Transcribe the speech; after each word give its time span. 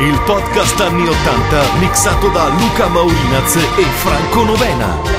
il 0.00 0.20
podcast 0.26 0.78
anni 0.80 1.08
80 1.08 1.74
mixato 1.80 2.28
da 2.28 2.46
Luca 2.48 2.86
Maurinaz 2.86 3.56
e 3.56 3.82
Franco 3.82 4.44
Novena. 4.44 5.18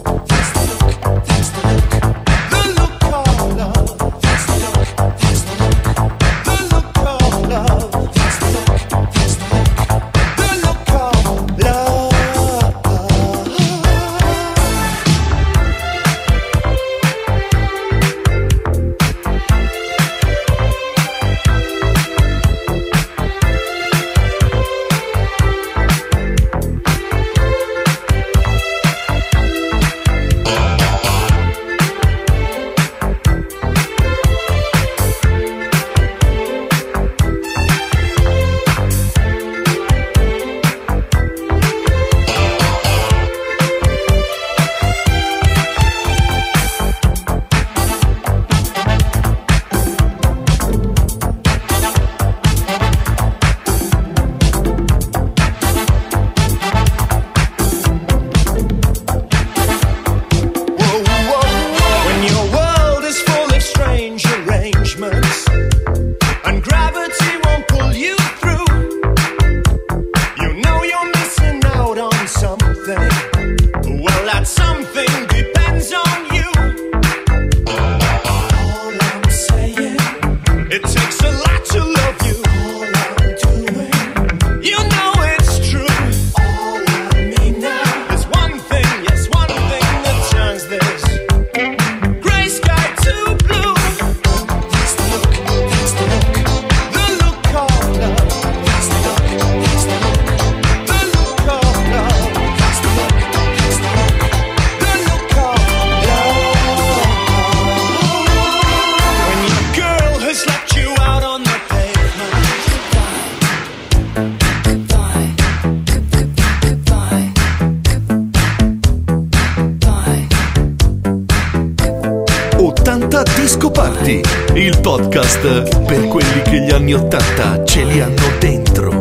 la 123.23 123.33
Disco 123.35 123.69
Party, 123.69 124.21
il 124.53 124.79
podcast 124.79 125.83
per 125.85 126.07
quelli 126.07 126.41
che 126.43 126.61
gli 126.61 126.71
anni 126.71 126.93
Ottanta 126.93 127.63
ce 127.63 127.83
li 127.83 127.99
hanno 127.99 128.37
dentro. 128.39 129.00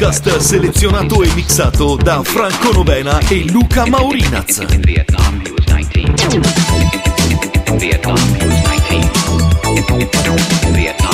podcast 0.00 0.40
selezionato 0.40 1.22
e 1.22 1.28
mixato 1.34 1.94
da 1.94 2.24
Franco 2.24 2.72
Novena 2.72 3.20
e 3.30 3.42
Luca 3.50 3.84
Maurinaz. 3.84 4.58
Vietnam. 10.72 11.09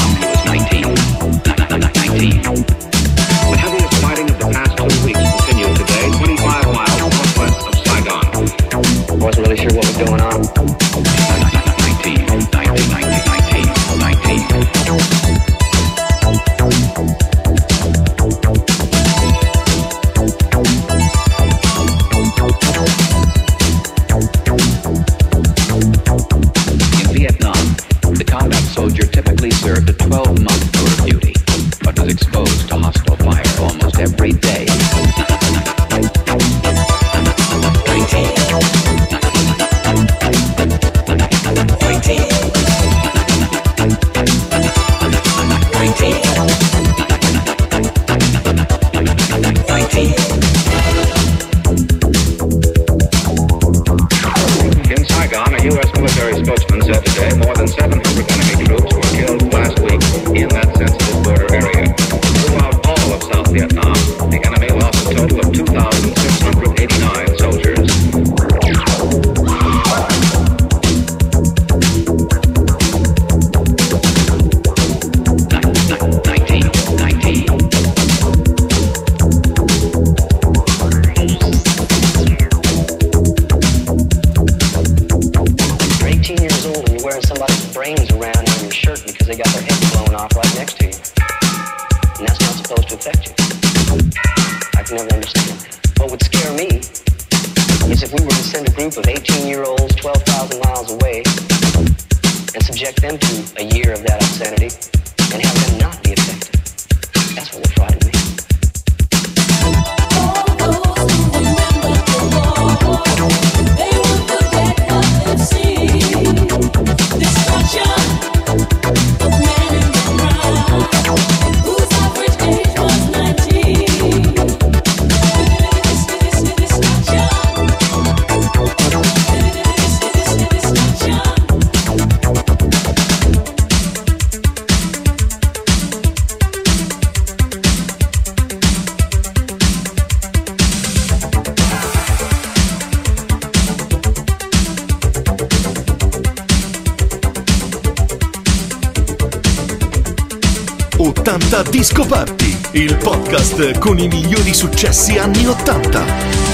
80 151.26 151.62
Disco 151.70 152.06
Party, 152.06 152.56
il 152.74 152.96
podcast 152.98 153.80
con 153.80 153.98
i 153.98 154.06
migliori 154.06 154.54
successi 154.54 155.18
anni 155.18 155.44
80. 155.44 156.45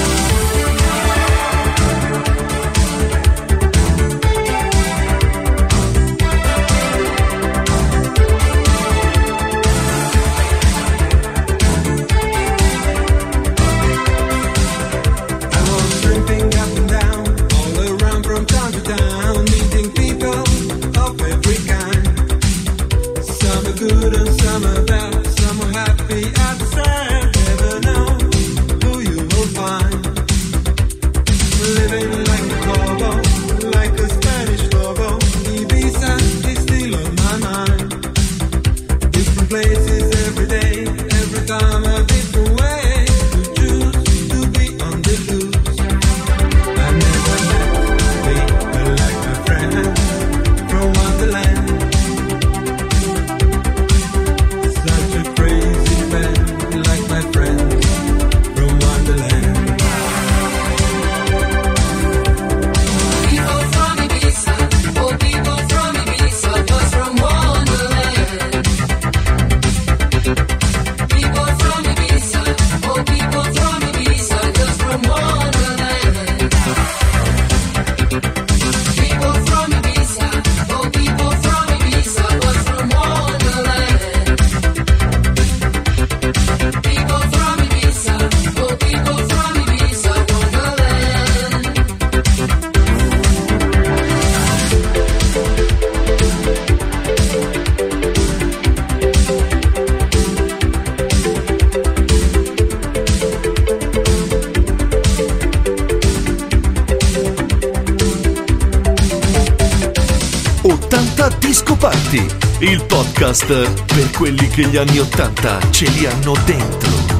Ascolti 112.13 112.27
il 112.59 112.83
podcast 112.85 113.47
per 113.93 114.11
quelli 114.11 114.47
che 114.47 114.67
gli 114.67 114.77
anni 114.77 114.99
Ottanta 114.99 115.59
ce 115.71 115.87
li 115.89 116.05
hanno 116.05 116.33
dentro. 116.45 117.12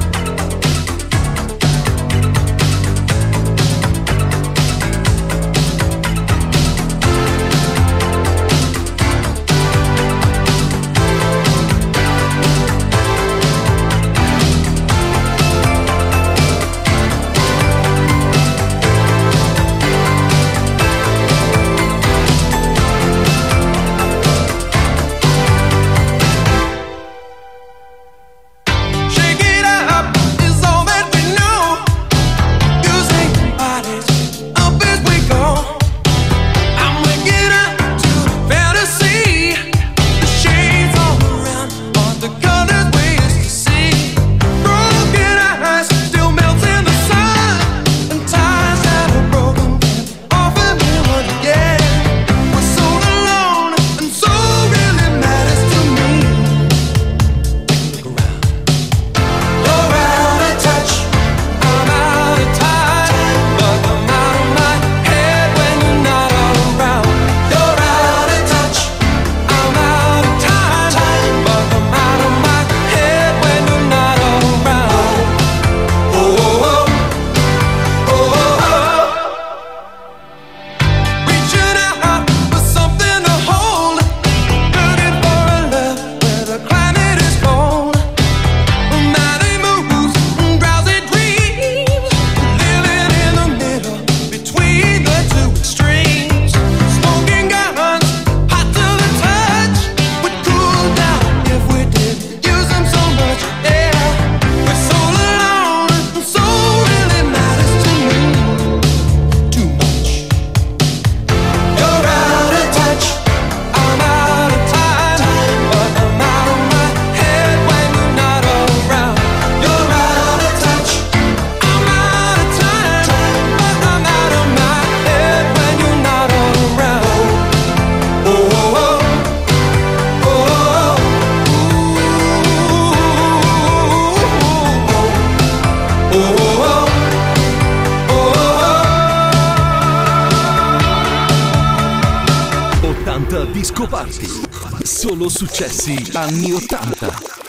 Successi 145.29 146.11
anni 146.13 146.51
80. 146.51 147.42